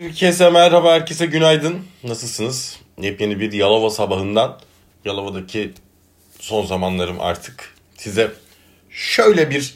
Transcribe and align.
Herkese 0.00 0.50
merhaba, 0.50 0.92
herkese 0.92 1.26
günaydın. 1.26 1.78
Nasılsınız? 2.04 2.78
Yepyeni 2.98 3.40
bir 3.40 3.52
Yalova 3.52 3.90
sabahından, 3.90 4.60
Yalova'daki 5.04 5.72
son 6.38 6.66
zamanlarım 6.66 7.20
artık 7.20 7.74
size 7.96 8.32
şöyle 8.90 9.50
bir 9.50 9.74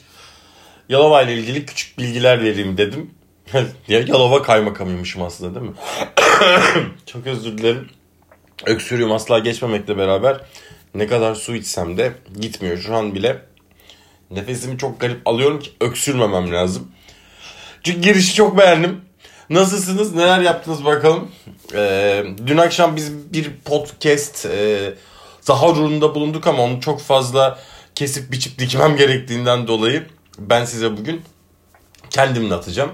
Yalova 0.89 1.21
ile 1.21 1.33
ilgili 1.33 1.65
küçük 1.65 1.97
bilgiler 1.97 2.43
vereyim 2.43 2.77
dedim. 2.77 3.11
ya 3.87 3.99
Yalova 3.99 4.41
kaymakamıymışım 4.41 5.21
aslında 5.21 5.59
değil 5.59 5.71
mi? 5.71 5.77
Çok 7.05 7.27
özür 7.27 7.57
dilerim. 7.57 7.89
Öksürüğüm 8.65 9.11
asla 9.11 9.39
geçmemekle 9.39 9.97
beraber 9.97 10.41
ne 10.95 11.07
kadar 11.07 11.35
su 11.35 11.55
içsem 11.55 11.97
de 11.97 12.13
gitmiyor. 12.39 12.77
Şu 12.77 12.95
an 12.95 13.15
bile 13.15 13.41
nefesimi 14.31 14.77
çok 14.77 14.99
garip 14.99 15.27
alıyorum 15.27 15.59
ki 15.59 15.71
öksürmemem 15.81 16.53
lazım. 16.53 16.91
Çünkü 17.83 18.01
girişi 18.01 18.35
çok 18.35 18.57
beğendim. 18.57 19.05
Nasılsınız? 19.49 20.15
Neler 20.15 20.39
yaptınız 20.39 20.85
bakalım. 20.85 21.31
Ee, 21.73 22.25
dün 22.47 22.57
akşam 22.57 22.95
biz 22.95 23.33
bir 23.33 23.51
podcast 23.65 24.45
e, 24.45 24.93
zahurunda 25.41 26.15
bulunduk 26.15 26.47
ama 26.47 26.63
onu 26.63 26.81
çok 26.81 27.01
fazla 27.01 27.59
kesip 27.95 28.31
biçip 28.31 28.59
dikmem 28.59 28.95
gerektiğinden 28.97 29.67
dolayı 29.67 30.05
ben 30.39 30.65
size 30.65 30.97
bugün 30.97 31.21
kendimle 32.09 32.53
atacağım. 32.53 32.91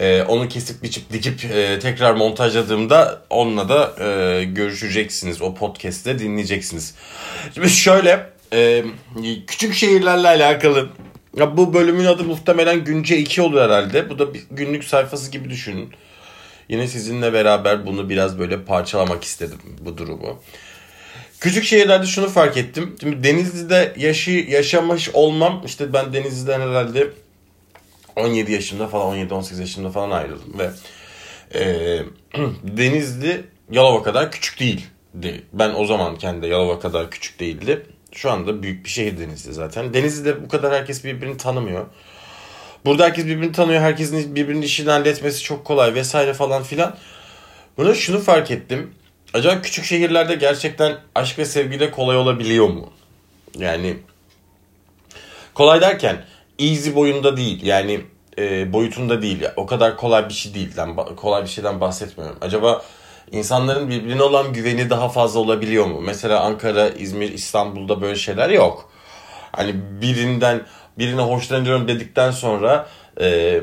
Ee, 0.00 0.22
onu 0.22 0.48
kesip 0.48 0.82
biçip 0.82 1.12
dikip 1.12 1.44
e, 1.44 1.78
tekrar 1.78 2.14
montajladığımda 2.14 3.22
onunla 3.30 3.68
da 3.68 4.04
e, 4.04 4.44
görüşeceksiniz. 4.44 5.42
O 5.42 5.54
podcast'te 5.54 6.18
dinleyeceksiniz. 6.18 6.94
Şimdi 7.54 7.70
şöyle 7.70 8.30
e, 8.52 8.84
küçük 9.46 9.74
şehirlerle 9.74 10.28
alakalı 10.28 10.88
ya 11.36 11.56
bu 11.56 11.74
bölümün 11.74 12.04
adı 12.04 12.24
muhtemelen 12.24 12.84
Günce 12.84 13.18
2 13.18 13.42
olur 13.42 13.60
herhalde. 13.60 14.10
Bu 14.10 14.18
da 14.18 14.34
bir 14.34 14.42
günlük 14.50 14.84
sayfası 14.84 15.30
gibi 15.30 15.50
düşünün. 15.50 15.90
Yine 16.68 16.88
sizinle 16.88 17.32
beraber 17.32 17.86
bunu 17.86 18.08
biraz 18.08 18.38
böyle 18.38 18.64
parçalamak 18.64 19.24
istedim 19.24 19.58
bu 19.80 19.98
durumu. 19.98 20.42
Küçük 21.40 21.64
şehirlerde 21.64 22.06
şunu 22.06 22.28
fark 22.28 22.56
ettim. 22.56 22.96
Şimdi 23.00 23.24
Denizli'de 23.24 23.94
yaşı, 23.96 24.30
yaşamış 24.30 25.10
olmam 25.12 25.62
işte 25.66 25.92
ben 25.92 26.12
Denizli'den 26.12 26.60
herhalde 26.60 27.10
17 28.16 28.52
yaşımda 28.52 28.88
falan 28.88 29.18
17-18 29.18 29.60
yaşımda 29.60 29.90
falan 29.90 30.10
ayrıldım 30.10 30.58
ve 30.58 30.70
e, 31.54 32.02
Denizli 32.62 33.44
Yalova 33.70 34.02
kadar 34.02 34.32
küçük 34.32 34.60
değil. 34.60 34.86
Ben 35.52 35.74
o 35.74 35.84
zaman 35.84 36.18
kendi 36.18 36.46
Yalova 36.46 36.80
kadar 36.80 37.10
küçük 37.10 37.40
değildi. 37.40 37.86
Şu 38.14 38.30
anda 38.30 38.62
büyük 38.62 38.84
bir 38.84 38.90
şehir 38.90 39.18
Denizli 39.18 39.52
zaten. 39.52 39.94
Denizli'de 39.94 40.44
bu 40.44 40.48
kadar 40.48 40.72
herkes 40.72 41.04
birbirini 41.04 41.36
tanımıyor. 41.36 41.86
Burada 42.84 43.04
herkes 43.04 43.26
birbirini 43.26 43.52
tanıyor. 43.52 43.80
Herkesin 43.80 44.34
birbirinin 44.34 44.62
işini 44.62 44.90
halletmesi 44.90 45.42
çok 45.42 45.64
kolay 45.64 45.94
vesaire 45.94 46.34
falan 46.34 46.62
filan. 46.62 46.96
Buna 47.76 47.94
şunu 47.94 48.20
fark 48.20 48.50
ettim. 48.50 48.94
Acaba 49.34 49.62
küçük 49.62 49.84
şehirlerde 49.84 50.34
gerçekten 50.34 50.98
aşk 51.14 51.38
ve 51.38 51.44
sevgide 51.44 51.90
kolay 51.90 52.16
olabiliyor 52.16 52.68
mu? 52.68 52.92
Yani 53.58 53.96
kolay 55.54 55.80
derken 55.80 56.24
easy 56.58 56.94
boyunda 56.94 57.36
değil. 57.36 57.62
Yani 57.62 58.00
e, 58.38 58.72
boyutunda 58.72 59.22
değil. 59.22 59.42
O 59.56 59.66
kadar 59.66 59.96
kolay 59.96 60.28
bir 60.28 60.34
şey 60.34 60.54
değil. 60.54 60.70
Kolay 61.16 61.42
bir 61.42 61.48
şeyden 61.48 61.80
bahsetmiyorum. 61.80 62.38
Acaba 62.40 62.84
insanların 63.30 63.90
birbirine 63.90 64.22
olan 64.22 64.52
güveni 64.52 64.90
daha 64.90 65.08
fazla 65.08 65.40
olabiliyor 65.40 65.86
mu? 65.86 66.00
Mesela 66.00 66.40
Ankara, 66.40 66.88
İzmir, 66.88 67.32
İstanbul'da 67.32 68.00
böyle 68.00 68.16
şeyler 68.16 68.50
yok. 68.50 68.90
Hani 69.52 69.74
birinden 70.00 70.62
birine 70.98 71.20
hoşlanıyorum 71.22 71.88
dedikten 71.88 72.30
sonra 72.30 72.88
e, 73.20 73.60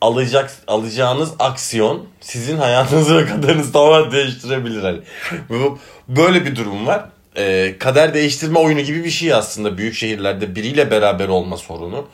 alacak 0.00 0.50
alacağınız 0.66 1.32
aksiyon 1.38 2.06
sizin 2.20 2.56
hayatınızı 2.56 3.16
ve 3.18 3.26
kaderinizi 3.26 3.72
tamamen 3.72 4.12
değiştirebilir. 4.12 4.82
Hani 4.82 5.00
böyle 6.08 6.44
bir 6.44 6.56
durum 6.56 6.86
var. 6.86 7.04
E, 7.36 7.76
kader 7.78 8.14
değiştirme 8.14 8.58
oyunu 8.58 8.80
gibi 8.80 9.04
bir 9.04 9.10
şey 9.10 9.34
aslında 9.34 9.78
büyük 9.78 9.94
şehirlerde 9.94 10.54
biriyle 10.54 10.90
beraber 10.90 11.28
olma 11.28 11.56
sorunu. 11.56 12.06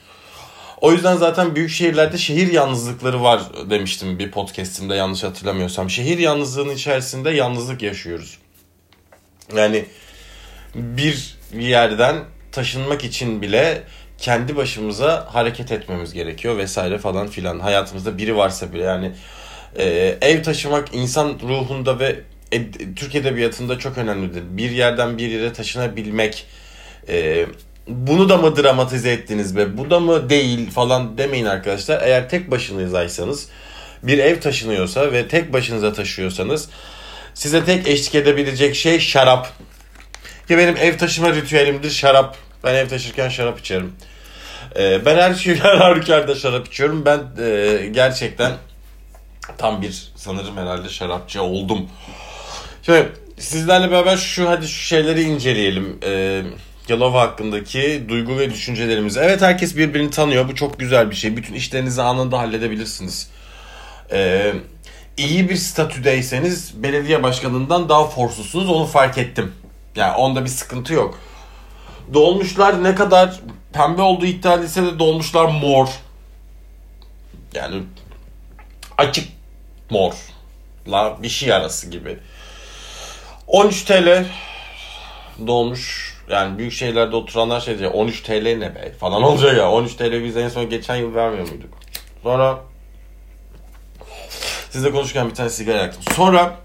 O 0.81 0.92
yüzden 0.92 1.16
zaten 1.16 1.56
büyük 1.56 1.70
şehirlerde 1.70 2.19
şehir 2.19 2.53
yalnızlıkları 2.53 3.22
var 3.22 3.42
demiştim 3.70 4.19
bir 4.19 4.31
podcastimde 4.31 4.94
yanlış 4.94 5.25
hatırlamıyorsam. 5.25 5.91
Şehir 5.91 6.19
yalnızlığının 6.19 6.75
içerisinde 6.75 7.31
yalnızlık 7.31 7.82
yaşıyoruz. 7.82 8.38
Yani 9.56 9.84
bir 10.75 11.36
yerden 11.53 12.16
taşınmak 12.53 13.04
için 13.04 13.42
bile 13.42 13.82
kendi 14.19 14.56
başımıza 14.56 15.26
hareket 15.31 15.72
etmemiz 15.72 16.12
gerekiyor 16.12 16.59
vesaire 16.59 16.98
falan 16.98 17.26
filan. 17.26 17.59
Hayatımızda 17.59 18.19
biri 18.19 18.36
varsa 18.36 18.72
bile 18.72 18.82
yani 18.82 19.12
e, 19.76 19.84
ev 20.20 20.42
taşımak 20.42 20.94
insan 20.94 21.38
ruhunda 21.42 21.98
ve 21.98 22.20
e, 22.53 22.70
Türk 22.97 23.15
edebiyatında 23.15 23.78
çok 23.78 23.98
önemlidir. 23.98 24.42
Bir 24.50 24.70
yerden 24.70 25.19
bir 25.19 25.28
yere 25.28 25.53
taşınabilmek 25.53 26.47
e, 27.09 27.47
bunu 27.86 28.28
da 28.28 28.36
mı 28.36 28.56
dramatize 28.56 29.10
ettiniz 29.10 29.56
be 29.56 29.78
bu 29.78 29.91
da 29.91 30.00
mı 30.00 30.30
değil 30.30 30.70
falan 30.70 31.19
demeyin 31.19 31.44
arkadaşlar. 31.44 32.02
Eğer 32.02 32.28
tek 32.28 32.50
başınızaysanız 32.50 33.48
bir 34.02 34.19
ev 34.19 34.41
taşınıyorsa 34.41 35.12
ve 35.12 35.28
tek 35.28 35.52
başınıza 35.52 35.92
taşıyorsanız 35.92 36.69
size 37.34 37.64
tek 37.64 37.88
eşlik 37.88 38.14
edebilecek 38.14 38.76
şey 38.76 39.00
şarap. 39.00 39.52
Ki 40.48 40.58
benim 40.58 40.76
ev 40.76 40.98
taşıma 40.98 41.32
ritüelimdir 41.32 41.91
şarap. 41.91 42.36
Ben 42.64 42.74
ev 42.74 42.88
taşırken 42.88 43.28
şarap 43.28 43.60
içerim. 43.60 43.92
Ee, 44.76 45.04
ben 45.04 45.16
her 45.16 45.34
şeyler 45.34 45.76
halükarda 45.78 46.34
şarap 46.34 46.66
içiyorum. 46.66 47.04
Ben 47.04 47.20
e, 47.38 47.86
gerçekten 47.86 48.53
tam 49.58 49.82
bir 49.82 50.12
sanırım 50.16 50.56
herhalde 50.56 50.88
şarapçı 50.88 51.42
oldum. 51.42 51.88
Şimdi 52.82 53.08
sizlerle 53.38 53.91
beraber 53.91 54.16
şu 54.16 54.48
hadi 54.48 54.68
şu 54.68 54.82
şeyleri 54.82 55.22
inceleyelim. 55.22 55.98
Eee 56.03 56.42
Yalova 56.88 57.20
hakkındaki 57.20 58.04
duygu 58.08 58.38
ve 58.38 58.50
düşüncelerimizi. 58.50 59.20
Evet 59.20 59.42
herkes 59.42 59.76
birbirini 59.76 60.10
tanıyor. 60.10 60.48
Bu 60.48 60.54
çok 60.54 60.78
güzel 60.78 61.10
bir 61.10 61.16
şey. 61.16 61.36
Bütün 61.36 61.54
işlerinizi 61.54 62.02
anında 62.02 62.38
halledebilirsiniz. 62.38 63.30
Ee, 64.12 64.52
iyi 65.16 65.48
bir 65.48 65.56
statüdeyseniz 65.56 66.82
belediye 66.82 67.22
başkanından 67.22 67.88
daha 67.88 68.04
forsuzsunuz. 68.04 68.69
Onu 68.69 68.86
fark 68.86 69.19
ettim. 69.19 69.52
Yani 69.97 70.16
onda 70.16 70.44
bir 70.44 70.50
sıkıntı 70.50 70.92
yok. 70.92 71.19
Dolmuşlar 72.14 72.84
ne 72.84 72.94
kadar 72.94 73.41
pembe 73.72 74.03
olduğu 74.03 74.26
iddia 74.26 74.54
edilse 74.54 74.82
de 74.82 74.98
dolmuşlar 74.98 75.44
mor. 75.44 75.88
Yani 77.54 77.82
açık 78.98 79.28
morla 79.91 81.22
bir 81.22 81.28
şey 81.28 81.53
arası 81.53 81.91
gibi. 81.91 82.18
13 83.47 83.84
TL 83.84 84.26
dolmuş 85.47 86.14
yani 86.30 86.58
büyük 86.58 86.72
şehirlerde 86.72 87.16
oturanlar 87.16 87.60
şey 87.60 87.78
diyecek 87.78 87.97
13 87.97 88.20
TL 88.22 88.56
ne 88.58 88.74
be 88.74 88.92
falan 89.00 89.22
olacak 89.22 89.56
ya. 89.56 89.70
13 89.70 89.94
TL 89.94 90.24
biz 90.24 90.36
en 90.36 90.48
son 90.48 90.70
geçen 90.70 90.97
yıl 90.97 91.14
vermiyor 91.14 91.48
muyduk? 91.48 91.70
Sonra 92.22 92.58
sizle 94.70 94.91
konuşurken 94.92 95.30
bir 95.30 95.34
tane 95.34 95.50
sigara 95.50 95.78
yaktım. 95.78 96.02
Sonra 96.16 96.56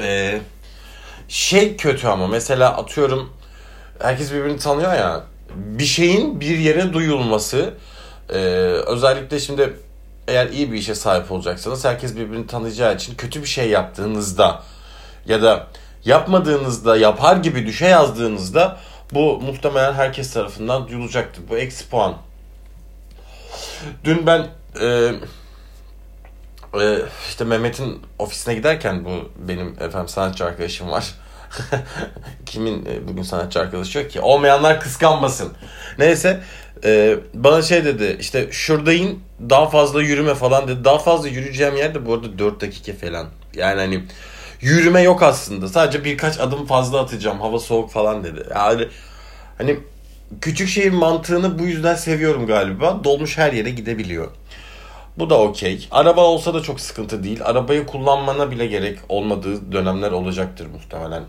e, 0.00 0.40
şey 1.28 1.76
kötü 1.76 2.06
ama 2.06 2.26
mesela 2.26 2.76
atıyorum 2.76 3.32
herkes 3.98 4.32
birbirini 4.32 4.58
tanıyor 4.58 4.94
ya 4.94 5.24
bir 5.54 5.84
şeyin 5.84 6.40
bir 6.40 6.58
yere 6.58 6.92
duyulması 6.92 7.74
e, 8.30 8.38
özellikle 8.86 9.40
şimdi 9.40 9.76
eğer 10.28 10.46
iyi 10.46 10.72
bir 10.72 10.78
işe 10.78 10.94
sahip 10.94 11.32
olacaksanız 11.32 11.84
herkes 11.84 12.16
birbirini 12.16 12.46
tanıyacağı 12.46 12.94
için 12.94 13.14
kötü 13.14 13.42
bir 13.42 13.48
şey 13.48 13.68
yaptığınızda 13.68 14.62
ya 15.26 15.42
da 15.42 15.66
yapmadığınızda 16.04 16.96
yapar 16.96 17.36
gibi 17.36 17.66
düşe 17.66 17.86
yazdığınızda 17.86 18.76
bu 19.12 19.40
muhtemelen 19.40 19.92
herkes 19.92 20.32
tarafından 20.32 20.88
duyulacaktır. 20.88 21.42
Bu 21.48 21.58
eksi 21.58 21.88
puan. 21.88 22.14
Dün 24.04 24.26
ben 24.26 24.46
e, 24.80 25.12
e, 26.80 26.98
işte 27.28 27.44
Mehmet'in 27.44 28.02
ofisine 28.18 28.54
giderken 28.54 29.04
bu 29.04 29.30
benim 29.48 29.68
efendim 29.80 30.08
sanatçı 30.08 30.44
arkadaşım 30.44 30.90
var. 30.90 31.14
Kimin 32.46 32.86
e, 32.86 33.08
bugün 33.08 33.22
sanatçı 33.22 33.60
arkadaşı 33.60 33.98
yok 33.98 34.10
ki? 34.10 34.20
Olmayanlar 34.20 34.80
kıskanmasın. 34.80 35.52
Neyse 35.98 36.40
e, 36.84 37.18
bana 37.34 37.62
şey 37.62 37.84
dedi 37.84 38.16
işte 38.20 38.48
şurada 38.50 38.92
in 38.92 39.22
daha 39.50 39.68
fazla 39.68 40.02
yürüme 40.02 40.34
falan 40.34 40.68
dedi. 40.68 40.84
Daha 40.84 40.98
fazla 40.98 41.28
yürüyeceğim 41.28 41.76
yerde 41.76 42.06
bu 42.06 42.14
arada 42.14 42.38
4 42.38 42.60
dakika 42.60 42.92
falan. 42.92 43.26
Yani 43.54 43.80
hani 43.80 44.04
yürüme 44.62 45.02
yok 45.02 45.22
aslında. 45.22 45.68
Sadece 45.68 46.04
birkaç 46.04 46.40
adım 46.40 46.66
fazla 46.66 47.00
atacağım. 47.00 47.40
Hava 47.40 47.58
soğuk 47.58 47.90
falan 47.90 48.24
dedi. 48.24 48.44
Yani 48.54 48.88
hani 49.58 49.76
küçük 50.40 50.68
şehir 50.68 50.92
mantığını 50.92 51.58
bu 51.58 51.62
yüzden 51.62 51.94
seviyorum 51.94 52.46
galiba. 52.46 53.04
Dolmuş 53.04 53.38
her 53.38 53.52
yere 53.52 53.70
gidebiliyor. 53.70 54.28
Bu 55.18 55.30
da 55.30 55.40
okey. 55.40 55.88
Araba 55.90 56.20
olsa 56.20 56.54
da 56.54 56.62
çok 56.62 56.80
sıkıntı 56.80 57.24
değil. 57.24 57.40
Arabayı 57.44 57.86
kullanmana 57.86 58.50
bile 58.50 58.66
gerek 58.66 58.98
olmadığı 59.08 59.72
dönemler 59.72 60.12
olacaktır 60.12 60.66
muhtemelen. 60.66 61.22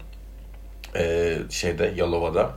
Ee, 0.95 1.37
şeyde 1.49 1.93
Yalova'da. 1.95 2.49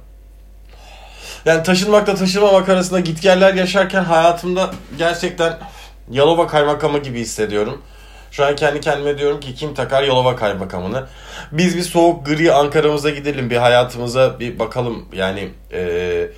Yani 1.44 1.62
taşınmakla 1.62 2.14
taşınmamak 2.14 2.68
arasında 2.68 3.00
gitgeller 3.00 3.54
yaşarken 3.54 4.04
hayatımda 4.04 4.70
gerçekten 4.98 5.58
Yalova 6.10 6.46
kaymakamı 6.46 6.98
gibi 6.98 7.20
hissediyorum. 7.20 7.82
Şu 8.36 8.44
an 8.44 8.56
kendi 8.56 8.80
kendime 8.80 9.18
diyorum 9.18 9.40
ki 9.40 9.54
kim 9.54 9.74
takar 9.74 10.02
Yalova 10.02 10.36
kaymakamını. 10.36 11.06
Biz 11.52 11.76
bir 11.76 11.82
soğuk 11.82 12.26
gri 12.26 12.52
Ankara'mıza 12.52 13.10
gidelim 13.10 13.50
bir 13.50 13.56
hayatımıza 13.56 14.40
bir 14.40 14.58
bakalım. 14.58 15.08
Yani 15.12 15.48
e, 15.72 16.28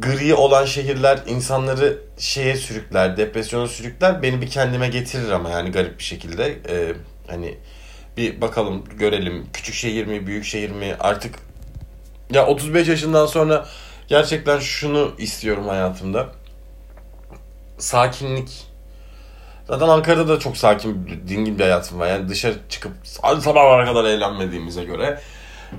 gri 0.00 0.34
olan 0.34 0.64
şehirler 0.64 1.18
insanları 1.26 1.98
şeye 2.18 2.56
sürükler, 2.56 3.16
depresyona 3.16 3.66
sürükler. 3.66 4.22
Beni 4.22 4.40
bir 4.40 4.50
kendime 4.50 4.88
getirir 4.88 5.30
ama 5.30 5.50
yani 5.50 5.70
garip 5.70 5.98
bir 5.98 6.04
şekilde. 6.04 6.46
E, 6.46 6.94
hani 7.26 7.58
bir 8.16 8.40
bakalım 8.40 8.84
görelim 8.98 9.46
küçük 9.52 9.74
şehir 9.74 10.06
mi 10.06 10.26
büyük 10.26 10.44
şehir 10.44 10.70
mi 10.70 10.96
artık 11.00 11.34
ya 12.30 12.46
35 12.46 12.88
yaşından 12.88 13.26
sonra 13.26 13.66
gerçekten 14.08 14.58
şunu 14.58 15.12
istiyorum 15.18 15.68
hayatımda. 15.68 16.28
Sakinlik. 17.78 18.69
Zaten 19.70 19.88
Ankara'da 19.88 20.28
da 20.28 20.38
çok 20.38 20.56
sakin, 20.56 21.20
dingin 21.28 21.58
bir 21.58 21.62
hayatım 21.62 21.98
var. 21.98 22.08
Yani 22.08 22.28
dışarı 22.28 22.54
çıkıp 22.68 22.92
sabahlara 23.04 23.84
kadar 23.84 24.04
eğlenmediğimize 24.04 24.84
göre. 24.84 25.20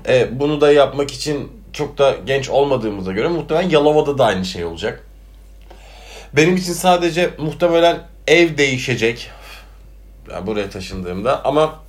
E, 0.08 0.40
bunu 0.40 0.60
da 0.60 0.72
yapmak 0.72 1.10
için 1.10 1.52
çok 1.72 1.98
da 1.98 2.16
genç 2.26 2.48
olmadığımıza 2.48 3.12
göre 3.12 3.28
muhtemelen 3.28 3.68
Yalova'da 3.68 4.18
da 4.18 4.24
aynı 4.24 4.44
şey 4.44 4.64
olacak. 4.64 5.04
Benim 6.32 6.56
için 6.56 6.72
sadece 6.72 7.30
muhtemelen 7.38 7.98
ev 8.26 8.56
değişecek. 8.56 9.30
Yani 10.30 10.46
buraya 10.46 10.70
taşındığımda 10.70 11.44
ama 11.44 11.80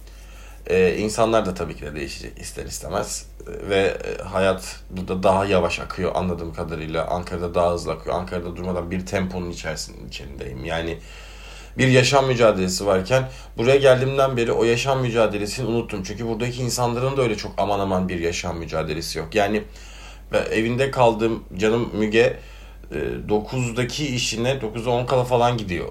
e, 0.67 0.95
insanlar 0.97 1.45
da 1.45 1.53
tabii 1.53 1.75
ki 1.75 1.81
de 1.81 1.95
değişecek 1.95 2.39
ister 2.39 2.65
istemez. 2.65 3.25
Ve 3.69 3.79
e, 3.79 4.23
hayat 4.23 4.79
burada 4.89 5.23
daha 5.23 5.45
yavaş 5.45 5.79
akıyor 5.79 6.15
anladığım 6.15 6.53
kadarıyla. 6.53 7.07
Ankara'da 7.07 7.55
daha 7.55 7.73
hızlı 7.73 7.91
akıyor. 7.91 8.15
Ankara'da 8.15 8.55
durmadan 8.55 8.91
bir 8.91 9.05
temponun 9.05 9.49
içerisinde 9.49 10.07
içindeyim. 10.07 10.65
Yani 10.65 10.97
bir 11.77 11.87
yaşam 11.87 12.27
mücadelesi 12.27 12.85
varken 12.85 13.29
buraya 13.57 13.75
geldiğimden 13.75 14.37
beri 14.37 14.51
o 14.51 14.63
yaşam 14.63 15.01
mücadelesini 15.01 15.67
unuttum. 15.67 16.03
Çünkü 16.03 16.27
buradaki 16.27 16.61
insanların 16.61 17.17
da 17.17 17.21
öyle 17.21 17.37
çok 17.37 17.51
aman 17.57 17.79
aman 17.79 18.09
bir 18.09 18.19
yaşam 18.19 18.57
mücadelesi 18.57 19.19
yok. 19.19 19.35
Yani 19.35 19.63
evinde 20.51 20.91
kaldığım 20.91 21.43
canım 21.57 21.89
Müge 21.93 22.37
9'daki 23.27 24.03
e, 24.03 24.07
işine 24.07 24.49
9'a 24.49 24.89
10 24.89 25.05
kala 25.05 25.23
falan 25.23 25.57
gidiyor. 25.57 25.89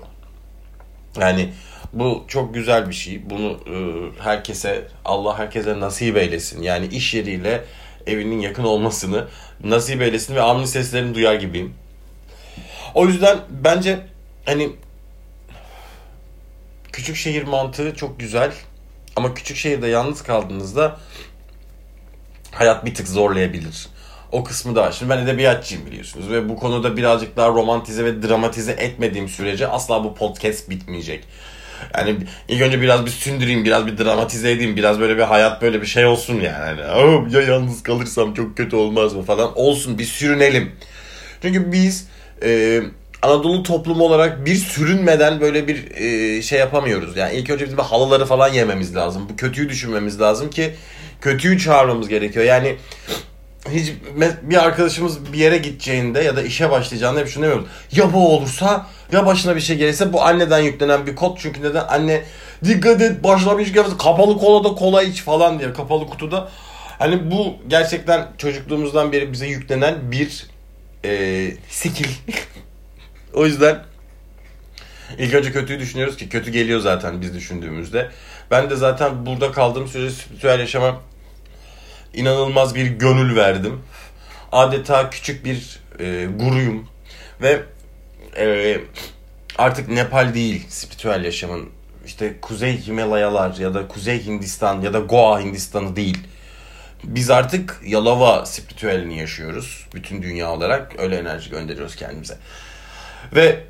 Yani 1.20 1.52
bu 1.93 2.25
çok 2.29 2.55
güzel 2.55 2.88
bir 2.88 2.94
şey. 2.94 3.31
Bunu 3.31 3.50
e, 3.50 3.76
herkese 4.23 4.88
Allah 5.05 5.38
herkese 5.38 5.81
nasip 5.81 6.17
eylesin. 6.17 6.62
Yani 6.62 6.87
iş 6.87 7.14
yeriyle 7.14 7.64
evinin 8.06 8.40
yakın 8.40 8.64
olmasını 8.64 9.26
nasip 9.64 10.02
eylesin 10.02 10.34
ve 10.34 10.40
amni 10.40 10.67
seslerini 10.67 11.14
duyar 11.14 11.34
gibiyim. 11.34 11.75
O 12.94 13.06
yüzden 13.06 13.38
bence 13.50 13.99
hani 14.44 14.70
küçük 16.92 17.16
şehir 17.16 17.42
mantığı 17.42 17.94
çok 17.94 18.20
güzel. 18.20 18.52
Ama 19.16 19.34
küçük 19.34 19.56
şehirde 19.56 19.88
yalnız 19.88 20.22
kaldığınızda 20.22 20.96
hayat 22.52 22.84
bir 22.84 22.94
tık 22.94 23.08
zorlayabilir. 23.08 23.88
O 24.32 24.44
kısmı 24.44 24.74
da 24.74 24.82
var. 24.82 24.92
Şimdi 24.92 25.10
ben 25.10 25.18
edebiyatçıyım 25.18 25.86
biliyorsunuz 25.86 26.30
ve 26.30 26.48
bu 26.48 26.56
konuda 26.56 26.96
birazcık 26.96 27.36
daha 27.36 27.48
romantize 27.48 28.04
ve 28.04 28.22
dramatize 28.22 28.72
etmediğim 28.72 29.28
sürece 29.28 29.68
asla 29.68 30.04
bu 30.04 30.14
podcast 30.14 30.70
bitmeyecek. 30.70 31.24
Yani 31.98 32.16
ilk 32.48 32.62
önce 32.62 32.80
biraz 32.80 33.06
bir 33.06 33.10
sündüreyim, 33.10 33.64
biraz 33.64 33.86
bir 33.86 33.98
dramatize 33.98 34.50
edeyim, 34.50 34.76
biraz 34.76 35.00
böyle 35.00 35.16
bir 35.16 35.22
hayat 35.22 35.62
böyle 35.62 35.82
bir 35.82 35.86
şey 35.86 36.06
olsun 36.06 36.34
yani. 36.34 36.80
yani 36.80 37.34
ya 37.34 37.42
yalnız 37.42 37.82
kalırsam 37.82 38.34
çok 38.34 38.56
kötü 38.56 38.76
olmaz 38.76 39.14
mı 39.14 39.22
falan. 39.22 39.58
Olsun 39.58 39.98
bir 39.98 40.04
sürünelim. 40.04 40.72
Çünkü 41.42 41.72
biz 41.72 42.08
e, 42.42 42.82
Anadolu 43.22 43.62
toplumu 43.62 44.04
olarak 44.04 44.46
bir 44.46 44.54
sürünmeden 44.54 45.40
böyle 45.40 45.69
bir 45.69 45.90
e, 45.90 46.42
şey 46.42 46.58
yapamıyoruz. 46.58 47.16
Yani 47.16 47.34
ilk 47.34 47.50
önce 47.50 47.64
bizim 47.64 47.78
halıları 47.78 48.26
falan 48.26 48.48
yememiz 48.48 48.96
lazım. 48.96 49.26
Bu 49.30 49.36
kötüyü 49.36 49.69
düşünmemiz 49.69 50.20
lazım 50.20 50.50
ki 50.50 50.74
kötüyü 51.20 51.58
çağırmamız 51.58 52.08
gerekiyor. 52.08 52.44
Yani 52.44 52.76
hiç 53.70 53.92
bir 54.42 54.56
arkadaşımız 54.56 55.32
bir 55.32 55.38
yere 55.38 55.58
gideceğinde 55.58 56.20
ya 56.20 56.36
da 56.36 56.42
işe 56.42 56.70
başlayacağında 56.70 57.20
hep 57.20 57.28
şunu 57.28 57.44
demiyoruz. 57.44 57.66
Ya 57.92 58.12
bu 58.12 58.36
olursa 58.36 58.86
ya 59.12 59.26
başına 59.26 59.56
bir 59.56 59.60
şey 59.60 59.76
gelirse 59.76 60.12
bu 60.12 60.22
anneden 60.22 60.58
yüklenen 60.58 61.06
bir 61.06 61.16
kod 61.16 61.38
çünkü 61.40 61.62
neden 61.62 61.84
anne 61.88 62.22
dikkat 62.64 63.02
et 63.02 63.24
başına 63.24 63.58
bir 63.58 63.64
şey 63.64 63.74
gelirse 63.74 63.96
kapalı 63.98 64.38
kola 64.38 64.64
da 64.64 64.74
kola 64.74 65.02
iç 65.02 65.22
falan 65.22 65.58
diye 65.58 65.72
kapalı 65.72 66.06
kutuda. 66.06 66.48
Hani 66.98 67.30
bu 67.30 67.54
gerçekten 67.69 68.28
çocukluğumuzdan 68.38 69.12
beri 69.12 69.32
bize 69.32 69.46
yüklenen 69.46 69.94
bir 70.12 70.46
e, 71.04 71.50
skill. 71.69 72.08
o 73.34 73.46
yüzden 73.46 73.84
ilk 75.19 75.34
önce 75.34 75.52
kötüyü 75.52 75.81
düşünüyoruz 75.81 76.17
ki 76.17 76.29
kötü 76.29 76.50
geliyor 76.50 76.81
zaten 76.81 77.20
biz 77.20 77.34
düşündüğümüzde. 77.34 78.11
Ben 78.50 78.70
de 78.70 78.76
zaten 78.76 79.26
burada 79.26 79.52
kaldığım 79.52 79.88
sürece 79.88 80.11
spiritüel 80.11 80.61
yaşama 80.61 81.00
inanılmaz 82.14 82.75
bir 82.75 82.87
gönül 82.87 83.37
verdim. 83.37 83.82
Adeta 84.52 85.11
küçük 85.11 85.44
bir 85.44 85.81
e, 85.99 86.26
guruyum 86.26 86.88
ve 87.43 87.62
e, 88.37 88.81
artık 89.58 89.88
Nepal 89.88 90.34
değil 90.34 90.67
spiritüel 90.69 91.25
yaşamın 91.25 91.69
işte 92.06 92.40
Kuzey 92.40 92.87
Himalayalar 92.87 93.56
ya 93.56 93.75
da 93.75 93.88
Kuzey 93.88 94.26
Hindistan 94.26 94.81
ya 94.81 94.93
da 94.93 94.99
Goa 94.99 95.40
Hindistan'ı 95.40 95.96
değil. 95.96 96.19
Biz 97.05 97.31
artık 97.31 97.81
Yalova 97.87 98.46
spiritüelini 98.46 99.19
yaşıyoruz. 99.19 99.87
Bütün 99.94 100.23
dünya 100.23 100.50
olarak 100.50 100.93
öyle 100.99 101.17
enerji 101.17 101.50
gönderiyoruz 101.50 101.96
kendimize. 101.96 102.38
Ve 103.34 103.60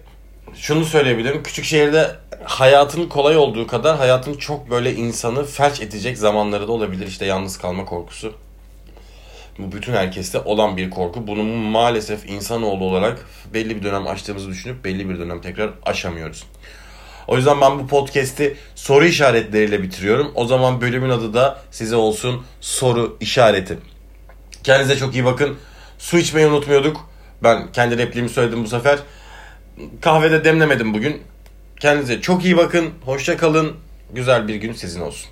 şunu 0.54 0.84
söyleyebilirim. 0.84 1.42
Küçük 1.42 1.64
şehirde 1.64 2.10
hayatın 2.44 3.08
kolay 3.08 3.36
olduğu 3.36 3.66
kadar 3.66 3.96
hayatın 3.96 4.34
çok 4.34 4.70
böyle 4.70 4.94
insanı 4.94 5.44
felç 5.44 5.80
edecek 5.80 6.18
zamanları 6.18 6.68
da 6.68 6.72
olabilir. 6.72 7.06
İşte 7.06 7.26
yalnız 7.26 7.58
kalma 7.58 7.84
korkusu. 7.84 8.34
Bu 9.58 9.72
bütün 9.72 9.92
herkeste 9.92 10.38
olan 10.38 10.76
bir 10.76 10.90
korku. 10.90 11.26
Bunu 11.26 11.42
maalesef 11.44 12.30
insanoğlu 12.30 12.84
olarak 12.84 13.26
belli 13.54 13.76
bir 13.76 13.82
dönem 13.82 14.06
aştığımızı 14.06 14.48
düşünüp 14.48 14.84
belli 14.84 15.08
bir 15.08 15.18
dönem 15.18 15.40
tekrar 15.40 15.70
aşamıyoruz. 15.86 16.44
O 17.28 17.36
yüzden 17.36 17.60
ben 17.60 17.78
bu 17.78 17.86
podcast'i 17.86 18.56
soru 18.74 19.04
işaretleriyle 19.04 19.82
bitiriyorum. 19.82 20.32
O 20.34 20.44
zaman 20.44 20.80
bölümün 20.80 21.10
adı 21.10 21.34
da 21.34 21.58
size 21.70 21.96
olsun 21.96 22.44
soru 22.60 23.16
işareti. 23.20 23.78
Kendinize 24.64 24.96
çok 24.96 25.14
iyi 25.14 25.24
bakın. 25.24 25.56
Su 25.98 26.18
içmeyi 26.18 26.46
unutmuyorduk. 26.46 27.08
Ben 27.42 27.72
kendi 27.72 27.98
repliğimi 27.98 28.28
söyledim 28.28 28.64
bu 28.64 28.68
sefer. 28.68 28.98
Kahvede 30.00 30.44
demlemedim 30.44 30.94
bugün. 30.94 31.22
Kendinize 31.80 32.20
çok 32.20 32.44
iyi 32.44 32.56
bakın. 32.56 32.90
Hoşça 33.04 33.36
kalın. 33.36 33.76
Güzel 34.14 34.48
bir 34.48 34.54
gün 34.54 34.72
sizin 34.72 35.00
olsun. 35.00 35.30